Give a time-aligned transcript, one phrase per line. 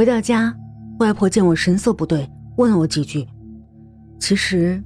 [0.00, 0.56] 回到家，
[0.98, 3.28] 外婆见我神色不对，问了我几句。
[4.18, 4.82] 其实，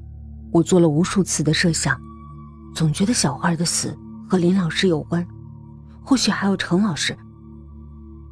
[0.51, 1.97] 我做了无数次的设想，
[2.75, 3.97] 总觉得小花的死
[4.29, 5.25] 和林老师有关，
[6.03, 7.17] 或许还有程老师。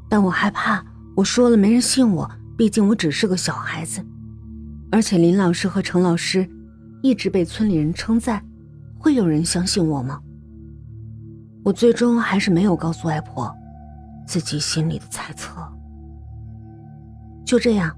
[0.08, 0.84] 但我害怕
[1.14, 4.04] 我说了没人信我，毕竟我只是个小孩子，
[4.90, 6.50] 而且林老师和程老师
[7.00, 8.44] 一直被村里人称赞，
[8.98, 10.20] 会有人相信我吗？
[11.62, 13.54] 我最终还是没有告诉外婆
[14.26, 15.61] 自己心里的猜测。
[17.52, 17.94] 就这样，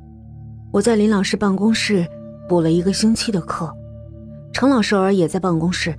[0.72, 2.04] 我在林老师办公室
[2.48, 3.72] 补了一个星期的课。
[4.52, 5.94] 程老师偶尔也在办公室，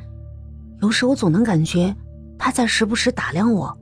[0.81, 1.95] 有时我总能感觉
[2.37, 3.73] 他在时不时打量我。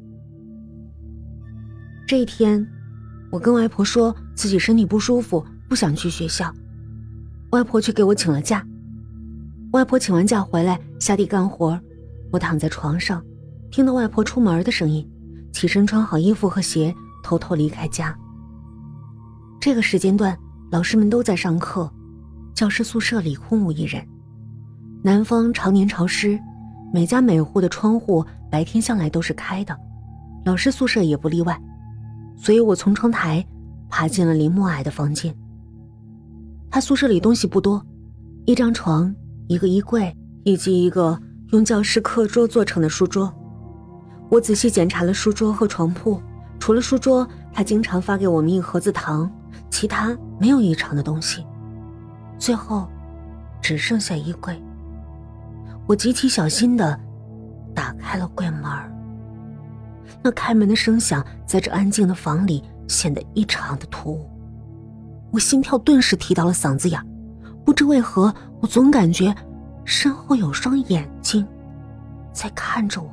[2.08, 2.64] 这一天，
[3.31, 6.53] 我跟外婆说自己身体不舒服，不想去学校，
[7.50, 8.64] 外婆却给我请了假。
[9.72, 11.81] 外婆请完假回来，下地干活，
[12.31, 13.26] 我躺在床上，
[13.72, 15.09] 听到外婆出门的声音，
[15.52, 18.16] 起身穿好衣服和鞋，偷偷离开家。
[19.66, 20.38] 这个时间段，
[20.72, 21.89] 老师们都在上课，
[22.53, 24.05] 教师宿舍里空无一人。
[25.02, 26.38] 南方常年潮湿，
[26.94, 29.73] 每家每户的窗户白天向来都是开的，
[30.44, 31.58] 老师宿舍也不例外。
[32.36, 33.42] 所以我从窗台
[33.88, 35.33] 爬进了林默矮的房间。
[36.70, 37.81] 他宿舍里东西不多，
[38.44, 39.16] 一张床、
[39.48, 41.17] 一个衣柜以及一个
[41.53, 43.33] 用教师课桌做成的书桌。
[44.30, 46.22] 我仔细检查了书桌和床铺，
[46.59, 49.31] 除了书桌，他经常发给我们一盒子糖。
[49.74, 51.44] 其他没有异常的东西，
[52.38, 52.88] 最后
[53.60, 54.62] 只剩下衣柜。
[55.88, 56.98] 我极其小心的
[57.74, 58.64] 打开了柜门
[60.22, 64.30] 那开门的声响在这安静的房里显得异常的突兀，
[65.32, 67.04] 我心跳顿时提到了嗓子眼
[67.66, 69.36] 不知为何，我总感觉
[69.86, 71.46] 身后有双眼睛
[72.32, 73.10] 在看着我。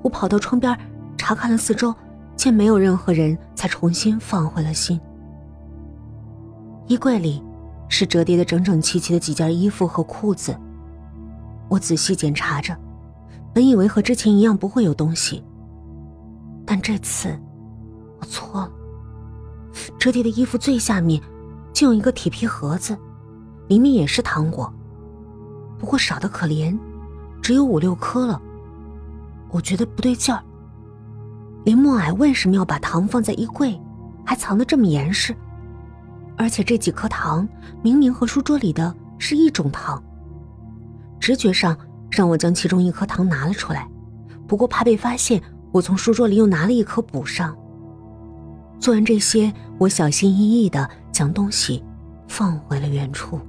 [0.00, 0.78] 我跑到窗边
[1.16, 1.92] 查看了四周，
[2.36, 4.98] 见没有任何人，才重新放回了心。
[6.88, 7.44] 衣柜里
[7.90, 10.58] 是折叠的整整齐齐的几件衣服和裤子，
[11.68, 12.74] 我仔细检查着，
[13.52, 15.44] 本以为和之前一样不会有东西，
[16.64, 17.38] 但这次
[18.18, 18.70] 我错了。
[19.98, 21.20] 折叠的衣服最下面
[21.74, 22.96] 竟有一个铁皮盒子，
[23.68, 24.72] 里面也是糖果，
[25.78, 26.76] 不过少的可怜，
[27.42, 28.40] 只有五六颗了。
[29.50, 30.42] 我觉得不对劲儿，
[31.64, 33.78] 林默矮为什么要把糖放在衣柜，
[34.24, 35.36] 还藏得这么严实？
[36.38, 37.46] 而且这几颗糖
[37.82, 40.02] 明明和书桌里的是一种糖，
[41.18, 41.76] 直觉上
[42.08, 43.86] 让我将其中一颗糖拿了出来，
[44.46, 47.54] 不过怕被发现，我从书桌里又拿了一颗补上。
[48.78, 51.84] 做完这些，我小心翼翼的将东西
[52.28, 53.40] 放回了原处。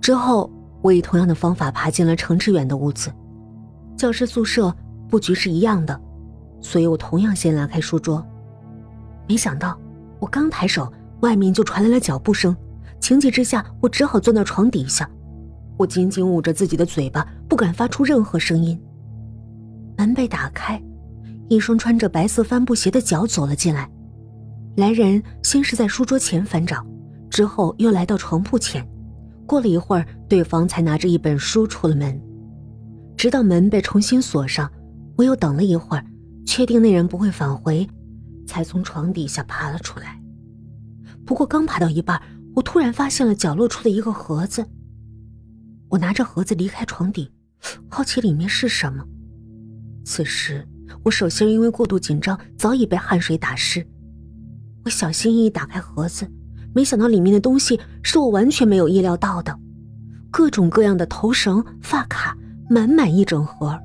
[0.00, 0.48] 之后，
[0.80, 3.12] 我以同样的方法爬进了程志远的屋子，
[3.96, 4.74] 教师宿舍
[5.08, 6.00] 布局是一样的，
[6.60, 8.24] 所以我同样先拉开书桌，
[9.28, 9.76] 没想到。
[10.22, 10.90] 我刚抬手，
[11.22, 12.56] 外面就传来了脚步声。
[13.00, 15.10] 情急之下，我只好钻到床底下。
[15.76, 18.80] 我紧紧捂着自己的嘴巴，不敢发出任何声音。
[19.98, 20.80] 门被打开，
[21.48, 23.90] 一双穿着白色帆布鞋的脚走了进来。
[24.76, 26.86] 来人先是在书桌前翻找，
[27.28, 28.88] 之后又来到床铺前。
[29.44, 32.16] 过了一会儿，对方才拿着一本书出了门。
[33.16, 34.70] 直到门被重新锁上，
[35.16, 36.04] 我又等了一会儿，
[36.46, 37.84] 确定那人不会返回。
[38.46, 40.20] 才从床底下爬了出来，
[41.24, 42.20] 不过刚爬到一半，
[42.54, 44.66] 我突然发现了角落处的一个盒子。
[45.88, 47.30] 我拿着盒子离开床底，
[47.88, 49.04] 好奇里面是什么。
[50.04, 50.66] 此时，
[51.04, 53.86] 我手心因为过度紧张早已被汗水打湿。
[54.84, 56.26] 我小心翼翼打开盒子，
[56.74, 59.56] 没想到里面的东西是我完全没有意料到的，
[60.30, 62.36] 各种各样的头绳、发卡，
[62.68, 63.78] 满满一整盒。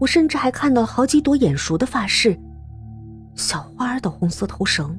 [0.00, 2.38] 我甚至还看到好几朵眼熟的发饰。
[3.34, 4.98] 小花的红色头绳，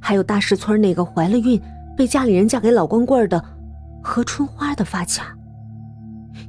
[0.00, 1.60] 还有大石村那个怀了孕
[1.96, 3.44] 被家里人嫁给老光棍的
[4.02, 5.36] 何春花的发卡。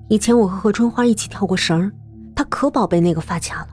[0.09, 1.91] 以前我和何春花一起跳过绳，
[2.35, 3.67] 她可宝贝那个发卡了。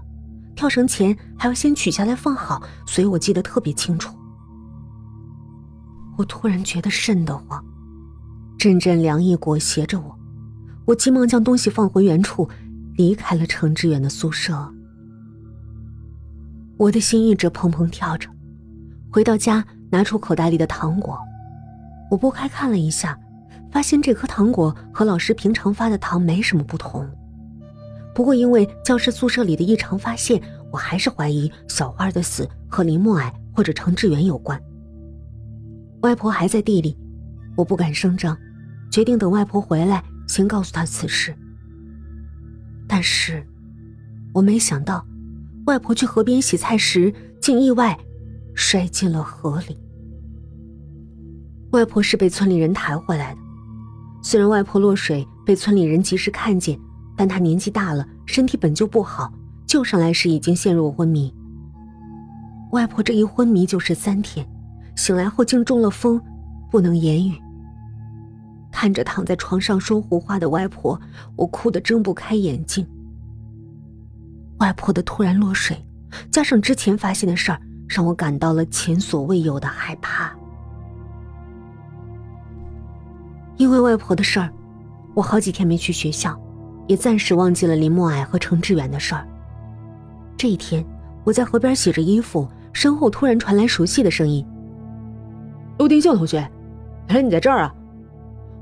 [0.54, 4.14] 跳绳前还要先取下来放好，所以我记得特别清楚。
[6.18, 7.64] 我突然觉得瘆得慌，
[8.58, 10.18] 阵阵凉意裹挟着我，
[10.84, 12.48] 我急忙将东西放回原处，
[12.96, 14.72] 离开了程志远的宿舍。
[16.78, 18.28] 我的心一直砰砰跳着，
[19.10, 21.16] 回到家拿出口袋里的糖果，
[22.10, 23.18] 我拨开看了一下，
[23.70, 27.08] 发现这颗糖果和老师平常发的糖没什么不同。
[28.14, 34.60] 不过因为教室宿舍里的异常发现，我还是怀疑小花的死和林默矮或者程志远有关。
[36.00, 36.98] 外婆还在地里，
[37.56, 38.36] 我不敢声张，
[38.90, 41.34] 决定等外婆回来先告诉她此事。
[42.88, 43.46] 但是，
[44.34, 45.06] 我没想到。
[45.66, 47.96] 外婆去河边洗菜时，竟意外
[48.54, 49.78] 摔进了河里。
[51.70, 53.40] 外婆是被村里人抬回来的，
[54.22, 56.78] 虽然外婆落水被村里人及时看见，
[57.16, 59.32] 但她年纪大了，身体本就不好，
[59.66, 61.32] 救上来时已经陷入昏迷。
[62.72, 64.46] 外婆这一昏迷就是三天，
[64.96, 66.20] 醒来后竟中了风，
[66.70, 67.34] 不能言语。
[68.72, 71.00] 看着躺在床上说胡话的外婆，
[71.36, 72.84] 我哭得睁不开眼睛。
[74.62, 75.76] 外婆的突然落水，
[76.30, 80.32] 加上之前发现的事儿，让我感到了前所未有的害怕。
[83.56, 84.48] 因为外婆的事儿，
[85.14, 86.40] 我好几天没去学校，
[86.86, 89.26] 也暂时忘记了林默矮和程志远的事儿。
[90.36, 90.84] 这一天，
[91.24, 94.46] 我在河边洗着衣服，身后突然传来熟悉的声音
[95.80, 96.36] ：“陆定秀同学，
[97.08, 97.74] 原来你在这儿啊！”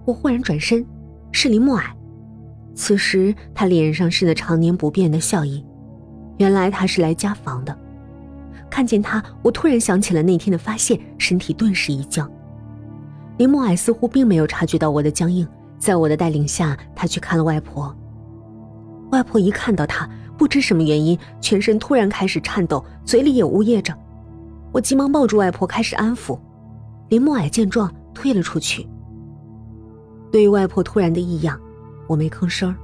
[0.06, 0.82] 我忽然转身，
[1.30, 1.94] 是林默矮。
[2.74, 5.62] 此时他脸上是那常年不变的笑意，
[6.40, 7.78] 原来他是来家访的。
[8.70, 12.28] 看见他，我突然想起了那天的发现，身体顿时一僵。
[13.36, 15.46] 林默矮似乎并没有察觉到我的僵硬，
[15.78, 17.94] 在我的带领下，他去看了外婆。
[19.10, 20.08] 外婆一看到他，
[20.38, 23.94] 不知什么原因，全身突然开始颤抖，嘴里也呜咽着。
[24.72, 26.38] 我急忙抱住外婆，开始安抚。
[27.10, 28.88] 林默矮见状，退了出去。
[30.32, 31.60] 对于外婆突然的异样，
[32.06, 32.74] 我没吭声，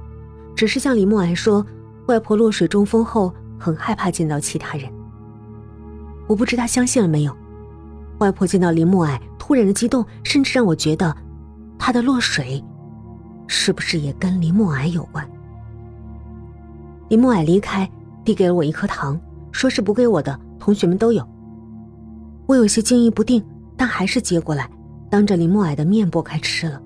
[0.55, 1.65] 只是向李默矮说
[2.07, 4.91] ：“外婆落水中风后，很害怕见到其他人。”
[6.27, 7.35] 我不知他相信了没有。
[8.19, 11.15] 外婆见到林默哀突然的激动，甚至让我觉得，
[11.77, 12.63] 她的落水，
[13.47, 15.29] 是不是也跟林默哀有关？
[17.09, 17.89] 林默哀离开，
[18.25, 19.19] 递给了我一颗糖，
[19.51, 21.25] 说是补给我的，同学们都有。
[22.47, 23.41] 我有些惊疑不定，
[23.77, 24.69] 但还是接过来，
[25.09, 26.81] 当着林默哀的面剥开吃了。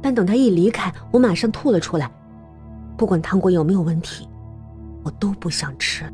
[0.00, 2.08] 但等他一离开，我马上吐了出来。
[2.96, 4.27] 不管糖果有没有问题，
[5.04, 6.12] 我都不想吃。